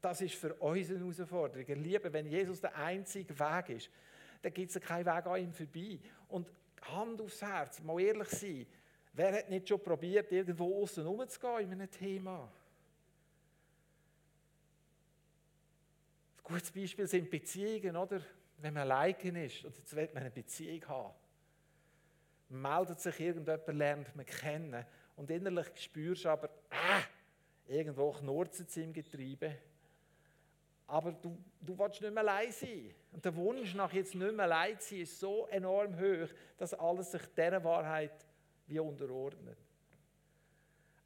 [0.00, 1.82] Das ist für uns eine Herausforderung.
[1.82, 3.90] Liebe, wenn Jesus der einzige Weg ist,
[4.42, 5.98] dann gibt es keinen Weg an ihm vorbei.
[6.28, 6.48] Und
[6.82, 8.66] Hand aufs Herz, mal ehrlich sein,
[9.12, 12.48] wer hat nicht schon probiert, irgendwo außen rumzugehen in einem Thema?
[16.36, 18.20] Ein gutes Beispiel sind Beziehungen, oder?
[18.58, 21.14] Wenn man alleine ist und jetzt will man eine Beziehung haben.
[22.50, 27.02] Meldet sich irgendjemand, lernt man kennen und innerlich spürst du aber, ah,
[27.68, 29.56] irgendwo knurzt es im Getriebe.
[30.86, 32.94] Aber du, du willst nicht mehr allein sein.
[33.12, 36.72] Und der Wunsch nach jetzt nicht mehr allein zu sein, ist so enorm hoch, dass
[36.74, 38.26] alles sich dieser Wahrheit
[38.66, 39.58] wie unterordnet.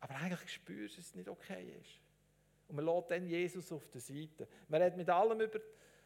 [0.01, 1.99] Aber eigentlich spürst du, dass es nicht okay ist.
[2.69, 4.49] Und man lädt dann Jesus auf der Seite.
[4.69, 5.61] Man redet mit allem über,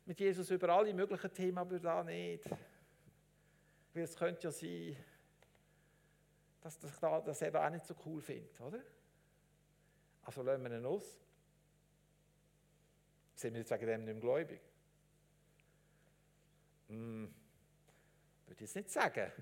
[0.06, 2.44] mit Jesus über alle möglichen Themen, aber da nicht.
[3.92, 4.96] Weil es könnte ja sein,
[6.62, 8.80] dass, dass, dass er das auch nicht so cool findet, oder?
[10.26, 11.18] Also lassen wir ihn aus.
[13.34, 14.60] Sind wir jetzt wegen dem nicht mehr gläubig?
[16.88, 17.34] Hm,
[18.46, 19.32] würde ich jetzt nicht sagen.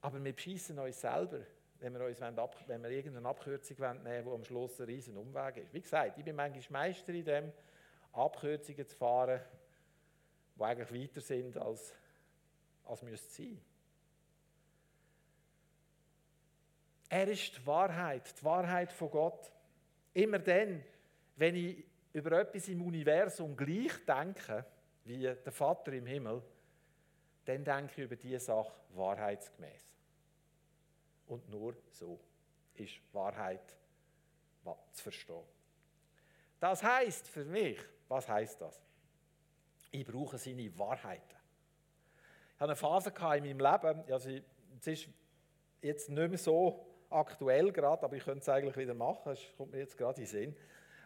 [0.00, 1.44] Aber wir bescheissen uns selber
[1.80, 5.16] wenn wir, uns ab, wenn wir irgendeine Abkürzung nehmen wollen, die am Schluss ein riesen
[5.16, 5.72] Umweg ist.
[5.72, 7.52] Wie gesagt, ich bin manchmal Meister in dem,
[8.12, 9.40] Abkürzungen zu fahren,
[10.56, 11.94] die eigentlich weiter sind, als,
[12.84, 13.60] als müsste sein.
[17.08, 19.50] Er ist die Wahrheit, die Wahrheit von Gott.
[20.12, 20.84] Immer dann,
[21.36, 24.64] wenn ich über etwas im Universum gleich denke,
[25.04, 26.42] wie der Vater im Himmel,
[27.44, 29.94] dann denke ich über diese Sache wahrheitsgemäß.
[31.28, 32.18] Und nur so
[32.74, 33.76] ist Wahrheit
[34.92, 35.44] zu verstehen.
[36.60, 38.82] Das heißt für mich, was heißt das?
[39.90, 41.36] Ich brauche seine Wahrheiten.
[42.54, 45.08] Ich hatte eine Phase in meinem Leben, also es ist
[45.80, 49.72] jetzt nicht mehr so aktuell gerade, aber ich könnte es eigentlich wieder machen, es kommt
[49.72, 50.56] mir jetzt gerade in den Sinn,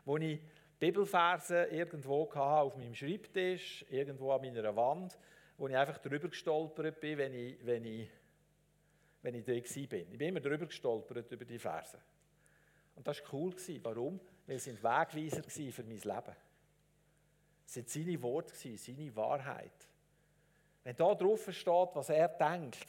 [0.05, 0.41] wo ich
[0.79, 5.19] Bibelverse irgendwo hatte, auf meinem Schreibtisch, irgendwo an meiner Wand,
[5.57, 8.11] wo ich einfach drüber gestolpert bin, wenn ich, wenn ich
[9.23, 9.99] wenn ich da war.
[9.99, 11.99] Ich bin immer drüber gestolpert, über die Verse.
[12.97, 13.55] Und das war cool.
[13.83, 14.21] Warum?
[14.47, 16.37] Weil ein Wegweiser für mein Leben.
[17.65, 19.89] Es sind seine Worte, seine Wahrheit.
[20.85, 22.87] Wenn da drauf steht, was er denkt,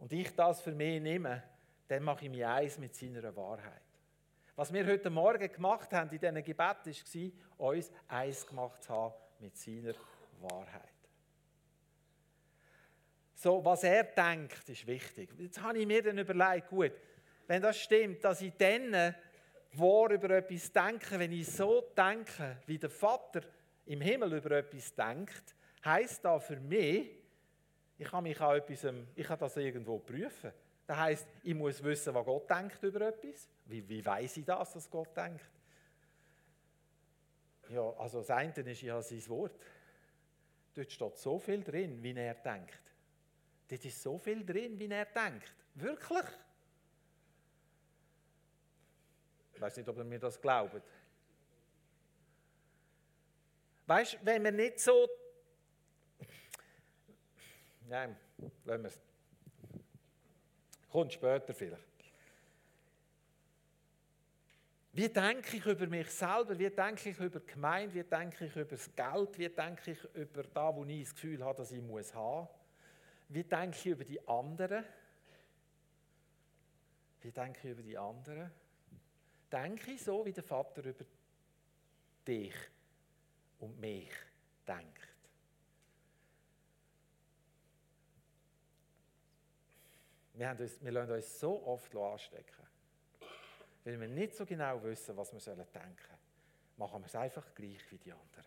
[0.00, 1.42] und ich das für mich nehme,
[1.88, 3.82] dann mache ich mich eins mit seiner Wahrheit.
[4.54, 9.14] Was wir heute Morgen gemacht haben in diesen Gebeten, war, uns eins gemacht zu haben
[9.40, 9.94] mit seiner
[10.40, 10.82] Wahrheit.
[13.34, 15.30] So, was er denkt, ist wichtig.
[15.38, 16.92] Jetzt habe ich mir dann überlegt, gut,
[17.46, 19.14] wenn das stimmt, dass ich dann
[19.72, 23.42] wahr über etwas denke, wenn ich so denke, wie der Vater
[23.86, 27.10] im Himmel über etwas denkt, heißt das für mich,
[27.96, 30.52] ich kann mich an etwas, ich kann das irgendwo prüfen.
[30.88, 33.46] Das heißt, ich muss wissen, was Gott denkt über etwas.
[33.66, 35.44] Wie, wie weiß ich das, dass Gott denkt?
[37.68, 39.52] Ja, also das eine ist ja sein Wort.
[40.74, 42.80] Dort steht so viel drin, wie er denkt.
[43.68, 45.54] Dort ist so viel drin, wie er denkt.
[45.74, 46.24] Wirklich?
[49.52, 50.90] Ich weiß nicht, ob ihr mir das glaubt.
[53.86, 55.06] Weißt du, wenn wir nicht so
[57.86, 58.16] Nein,
[58.64, 59.07] lassen wir es.
[60.98, 61.84] Kommt später vielleicht.
[64.92, 66.58] Wie denke ich über mich selber?
[66.58, 67.94] Wie denke ich über die Gemeinde?
[67.94, 69.38] Wie denke ich über das Geld?
[69.38, 72.12] Wie denke ich über da, wo ich das Gefühl habe, dass ich muss?
[73.28, 74.84] Wie denke ich über die anderen?
[77.20, 78.50] Wie denke ich über die anderen?
[79.52, 81.04] Denke ich so, wie der Vater über
[82.26, 82.54] dich
[83.60, 84.10] und mich
[84.66, 85.07] denkt?
[90.38, 92.64] Wir, haben uns, wir lassen uns so oft anstecken,
[93.82, 96.18] weil wir nicht so genau wissen, was wir denken sollen.
[96.76, 98.44] Machen wir es einfach gleich wie die anderen.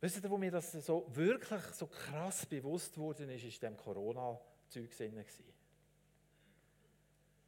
[0.00, 4.92] Wisst ihr, wo mir das so wirklich so krass bewusst wurde, ist, ist dem Corona-Zeug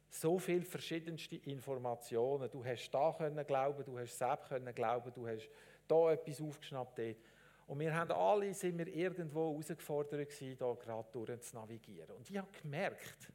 [0.09, 2.51] So viele verschiedenste Informationen.
[2.51, 3.15] Du hast da
[3.47, 5.49] glauben, du hast selbst glauben, du hast
[5.87, 6.99] da etwas aufgeschnappt.
[6.99, 7.15] Dort.
[7.73, 12.15] Und wir haben alle, sind wir irgendwo herausgefordert gewesen, da gerade durch zu navigieren.
[12.15, 13.31] Und ich habe gemerkt,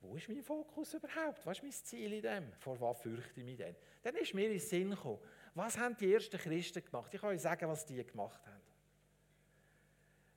[0.00, 1.44] wo ist mein Fokus überhaupt?
[1.44, 2.52] Was ist mein Ziel in dem?
[2.52, 3.74] Vor was fürchte ich mich denn?
[4.00, 5.18] Dann ist mir in den Sinn gekommen,
[5.56, 7.12] was haben die ersten Christen gemacht?
[7.12, 8.62] Ich kann euch sagen, was die gemacht haben.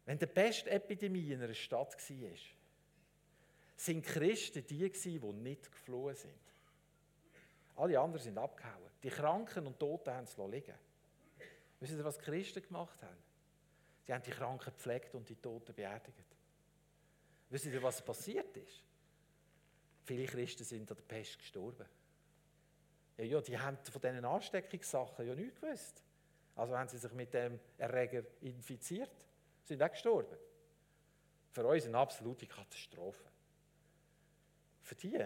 [0.06, 2.38] Wenn die Pestepidemie in einer Stadt war,
[3.76, 6.34] sind Christen die, die nicht geflohen sind.
[7.76, 8.90] Alle anderen sind abgehauen.
[9.04, 10.87] Die Kranken und Toten haben es liegen
[11.80, 13.18] Wisst ihr, was die Christen gemacht haben?
[14.06, 16.18] Sie haben die Kranken gepflegt und die Toten beerdigt.
[17.50, 18.84] Wisst ihr, was passiert ist?
[20.06, 21.86] Viele Christen sind an der Pest gestorben.
[23.18, 26.04] Ja, ja, die haben von diesen Ansteckungssachen ja nichts gewusst.
[26.56, 29.12] Also haben sie sich mit dem Erreger infiziert,
[29.64, 30.38] sind auch gestorben.
[31.52, 33.30] Für uns eine absolute Katastrophe.
[34.82, 35.20] Für die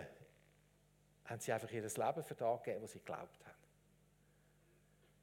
[1.26, 3.61] haben sie einfach ihr Leben für das gegeben, was sie geglaubt haben.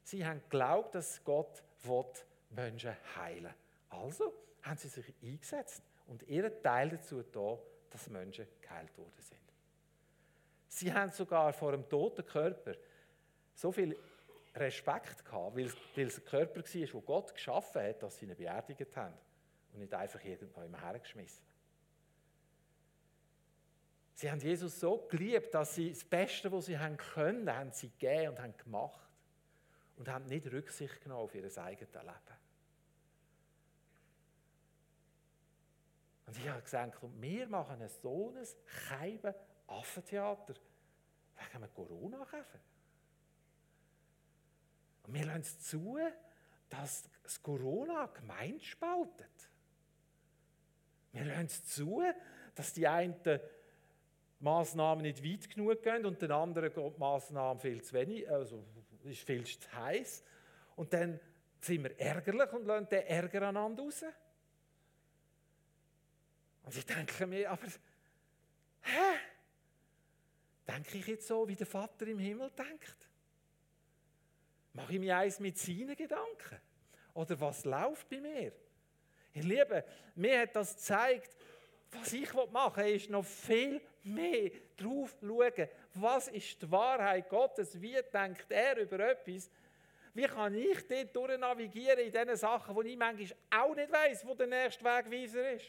[0.09, 1.62] Sie haben geglaubt, dass Gott
[2.49, 3.55] Menschen heilen will.
[3.90, 7.59] Also haben sie sich eingesetzt und ihren Teil dazu da,
[7.90, 9.38] dass Menschen geheilt worden sind.
[10.66, 12.73] Sie haben sogar vor einem toten Körper
[13.55, 13.99] so viel
[14.55, 18.35] Respekt gehabt, weil, weil es ein Körper war, den Gott geschaffen hat, dass sie ihn
[18.35, 19.14] beerdigt haben
[19.75, 21.44] und nicht einfach irgendwo immer hergeschmissen.
[24.14, 27.90] Sie haben Jesus so geliebt, dass sie das Beste, was sie haben können, haben sie
[27.90, 29.08] gegeben und haben gemacht
[29.98, 32.38] und haben nicht Rücksicht genommen auf ihr eigenes Leben.
[36.26, 39.34] Und ich habe gesagt, wir machen ein so ein Scheiben
[39.66, 42.61] Affentheater wegen einem Corona-Käfer.
[45.04, 45.98] Und wir lassen es zu,
[46.68, 49.50] dass das Corona Gemeinde spaltet.
[51.12, 52.02] Wir lassen es zu,
[52.54, 53.16] dass die einen
[54.40, 58.64] Massnahmen nicht weit genug gehen und den anderen gehen die Massnahmen viel zu wenig, also
[59.05, 60.24] ist viel zu heiß.
[60.77, 61.18] Und dann
[61.61, 64.05] sind wir ärgerlich und lassen den Ärger aneinander raus.
[66.62, 67.66] Und ich denke mir, aber,
[68.83, 69.18] hä?
[70.68, 73.09] Denke ich jetzt so, wie der Vater im Himmel denkt?
[74.74, 76.61] Mache ich mir eins mit seinen Gedanken?
[77.14, 78.52] Oder was läuft bei mir?
[79.33, 79.83] Ihr Lieben,
[80.15, 81.37] mir hat das gezeigt,
[81.92, 87.80] was ich machen will, ist noch viel mehr drauf schauen, was ist die Wahrheit Gottes,
[87.80, 89.50] wie denkt er über etwas,
[90.14, 94.34] wie kann ich dort durchnavigieren in diesen Sachen, wo ich manchmal auch nicht weiß, wo
[94.34, 95.66] der nächste Wegweiser ist.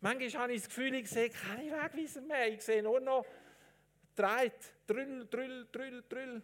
[0.00, 3.24] Manchmal habe ich das Gefühl, ich sehe keine Wegweiser mehr, ich sehe nur noch
[4.14, 6.42] Dreit, Drüll, Drüll, Drüll, Drüll.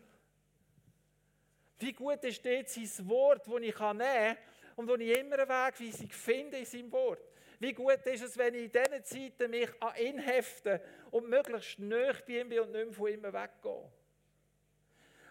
[1.78, 4.36] Wie gut ist dort sein Wort, das ich nehmen kann
[4.76, 7.31] und wo ich immer eine Wegweisung finde in seinem Wort.
[7.62, 10.80] Wie gut ist es, wenn ich in diesen Zeiten mich an ihn hefte
[11.12, 13.92] und möglichst nahe bei ihm bin und nicht mehr von ihm weggehe.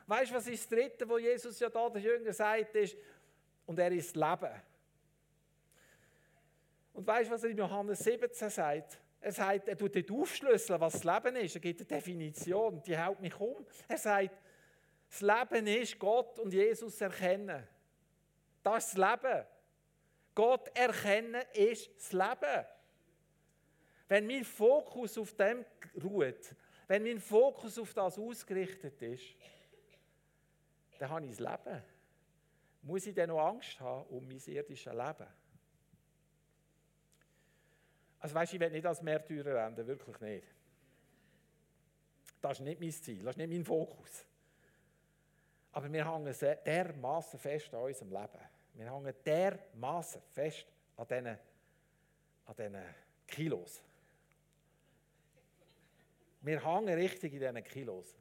[0.07, 2.95] Weißt du, was ist das Dritte, wo Jesus ja da der Jünger sagt, ist,
[3.65, 4.61] und er ist Leben.
[6.93, 8.97] Und weißt du, was er in Johannes 17 sagt?
[9.19, 11.55] Er sagt, er tut nicht aufschlüsseln, was das Leben ist.
[11.55, 13.65] Er gibt eine Definition, die hält mich um.
[13.89, 14.39] Er sagt,
[15.09, 17.67] das Leben ist Gott und Jesus erkennen.
[18.63, 19.45] Das ist das Leben.
[20.33, 22.65] Gott erkennen ist das Leben.
[24.07, 25.65] Wenn mein Fokus auf dem
[26.03, 26.55] ruht,
[26.87, 29.35] wenn mein Fokus auf das ausgerichtet ist,
[30.99, 31.83] dann habe ich das Leben.
[32.83, 35.27] Muss ich dann noch Angst haben um mein irdisches Leben?
[38.19, 40.47] Also weißt, du, ich will nicht als Märtyrer enden, wirklich nicht.
[42.41, 44.25] Das ist nicht mein Ziel, das ist nicht mein Fokus.
[45.71, 48.50] Aber wir hängen dermaßen fest an unserem Leben.
[48.81, 50.65] Wir hängen dermaßen fest
[50.97, 52.83] an diesen, an diesen
[53.27, 53.83] Kilos.
[56.41, 58.17] Wir hängen richtig in diesen Kilos.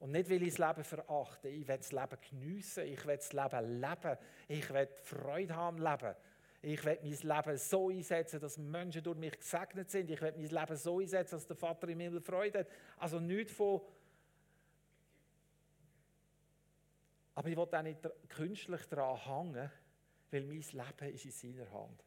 [0.00, 1.48] Und nicht, weil ich das Leben verachte.
[1.48, 2.84] Ich will das Leben geniessen.
[2.86, 4.18] Ich will das Leben leben.
[4.48, 6.16] Ich will Freude haben am Leben.
[6.62, 10.10] Ich will mein Leben so einsetzen, dass Menschen durch mich gesegnet sind.
[10.10, 12.68] Ich will mein Leben so einsetzen, dass der Vater im Himmel Freude hat.
[12.96, 13.80] Also nichts von.
[17.40, 19.70] Aber ich will auch nicht künstlich daran hängen,
[20.30, 22.04] weil mein Leben ist in seiner Hand.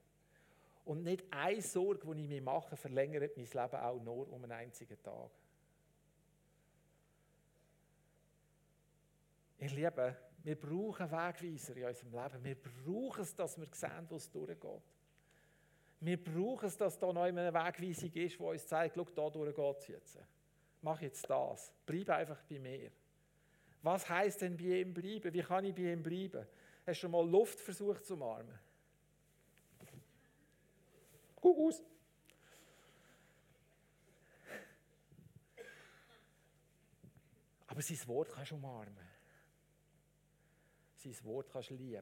[0.85, 4.51] Und nicht eine Sorge, die ich mir mache, verlängert mein Leben auch nur um einen
[4.51, 5.31] einzigen Tag.
[9.57, 12.43] Ihr Lieben, wir brauchen Wegweiser in unserem Leben.
[12.43, 14.83] Wir brauchen es, dass wir sehen, wo es durchgeht.
[15.99, 19.55] Wir brauchen es, dass da noch eine Wegweisung ist, die uns zeigt, schau, da durch
[19.55, 20.19] geht es jetzt.
[20.79, 21.73] Mach jetzt das.
[21.87, 22.91] Bleib einfach bei mir.
[23.83, 25.33] Was heißt denn bei ihm bleiben?
[25.33, 26.47] Wie kann ich bei ihm bleiben?
[26.85, 28.57] Hast du schon mal Luft versucht zu umarmen?
[31.35, 31.83] Guck aus.
[37.67, 39.13] Aber sein Wort kannst du umarmen
[41.03, 42.01] sein Wort kannst lieben.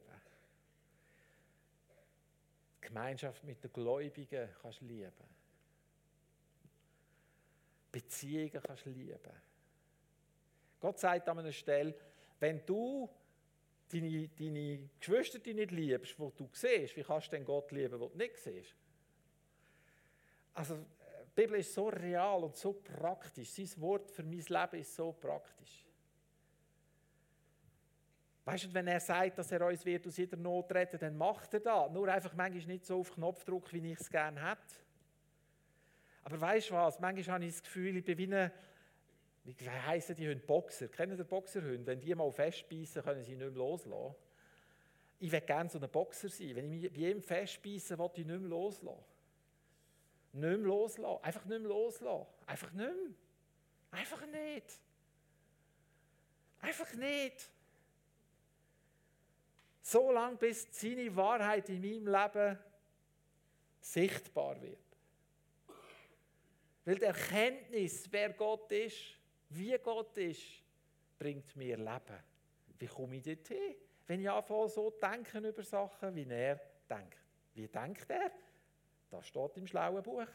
[2.78, 5.12] Die Gemeinschaft mit den Gläubigen kannst lieben.
[7.92, 9.51] Beziehungen kannst lieben.
[10.82, 11.96] Gott sagt an einer Stelle,
[12.40, 13.10] wenn du
[13.90, 18.10] deine, deine Geschwister nicht liebst, wo du siehst, wie kannst du denn Gott lieben, wo
[18.10, 18.76] du nicht siehst?
[20.54, 23.52] Also, die Bibel ist so real und so praktisch.
[23.52, 25.86] Sein Wort für mein Leben ist so praktisch.
[28.44, 31.54] Weißt du, wenn er sagt, dass er uns wird aus jeder Not retten, dann macht
[31.54, 31.92] er das.
[31.92, 34.76] Nur einfach manchmal nicht so auf Knopfdruck, wie ich es gerne hätte.
[36.24, 37.00] Aber weißt du was?
[37.00, 38.52] Manchmal habe ich das Gefühl, ich bin wie eine,
[39.44, 40.46] wie heißen die Hunde?
[40.46, 40.88] Boxer.
[40.88, 41.86] Kennen Sie Boxerhunde?
[41.86, 44.16] Wenn die mal festbeißen, können sie nicht mehr loslassen.
[45.20, 46.56] Ich will gerne so ein Boxer sein.
[46.56, 49.04] Wenn ich mich bei ihm festbeiße, will ich nicht mehr loslassen.
[50.34, 51.24] Nicht mehr loslassen.
[51.24, 52.28] Einfach nicht mehr loslassen.
[52.46, 54.00] Einfach nicht mehr.
[54.00, 54.80] Einfach nicht.
[56.60, 57.52] Einfach nicht.
[59.82, 62.60] So lange, bis seine Wahrheit in meinem Leben
[63.80, 64.78] sichtbar wird.
[66.86, 69.18] Weil die Erkenntnis, wer Gott ist,
[69.52, 70.42] wie Gott ist,
[71.18, 72.24] bringt mir Leben.
[72.80, 73.76] Wie komme ich dorthin?
[74.08, 77.18] Wenn ich anfange, so denken über Sachen, wie er denkt.
[77.54, 78.32] Wie denkt er?
[79.10, 80.28] Das steht im schlauen Buch.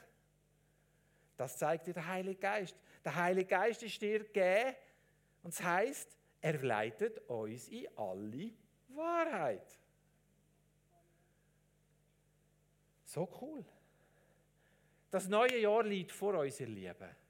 [1.36, 2.76] Das zeigt dir der Heilige Geist.
[3.04, 4.76] Der Heilige Geist ist dir gegeben
[5.42, 8.52] und es heißt, er leitet uns in alle
[8.88, 9.78] Wahrheit.
[13.04, 13.64] So cool.
[15.10, 17.25] Das neue Jahr liegt vor uns, ihr Lieben.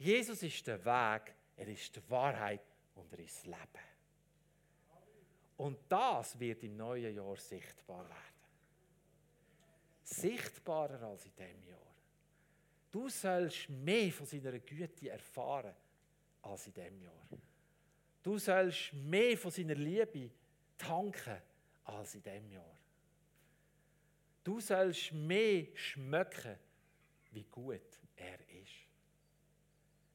[0.00, 2.62] Jesus ist der Weg, er ist die Wahrheit
[2.94, 3.84] und er ist das Leben.
[5.58, 8.40] Und das wird im neuen Jahr sichtbar werden.
[10.02, 11.94] Sichtbarer als in diesem Jahr.
[12.90, 15.74] Du sollst mehr von seiner Güte erfahren
[16.40, 17.28] als in diesem Jahr.
[18.22, 20.30] Du sollst mehr von seiner Liebe
[20.78, 21.42] tanken
[21.84, 22.78] als in diesem Jahr.
[24.42, 26.58] Du sollst mehr schmecken,
[27.32, 28.79] wie gut er ist.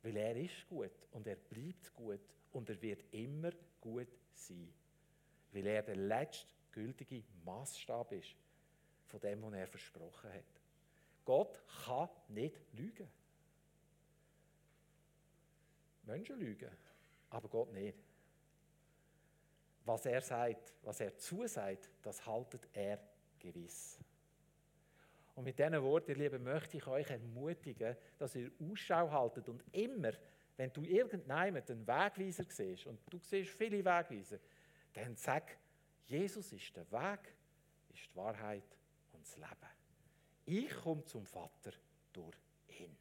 [0.05, 2.21] Weil er ist gut und er bleibt gut
[2.53, 3.51] und er wird immer
[3.81, 4.73] gut sein.
[5.51, 8.35] Weil er der letztgültige Maßstab ist
[9.07, 10.61] von dem, was er versprochen hat.
[11.25, 13.07] Gott kann nicht lügen.
[16.03, 16.69] Menschen lügen,
[17.31, 17.97] aber Gott nicht
[19.85, 22.99] was er sagt, was er zusagt, das haltet er
[23.39, 23.99] gewiss.
[25.35, 29.63] Und mit diesen Worten, ihr Lieben, möchte ich euch ermutigen, dass ihr Ausschau haltet und
[29.73, 30.13] immer,
[30.55, 34.37] wenn du irgendjemanden einen Wegweiser siehst, und du siehst viele Wegweiser,
[34.93, 35.57] dann sag,
[36.05, 37.33] Jesus ist der Weg,
[37.93, 38.77] ist die Wahrheit
[39.11, 39.75] und das Leben.
[40.45, 41.71] Ich komme zum Vater
[42.13, 42.37] durch
[42.79, 42.95] ihn.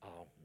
[0.00, 0.37] Amen.